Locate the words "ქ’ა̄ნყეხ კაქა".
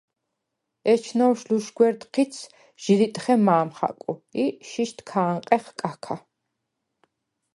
5.07-6.15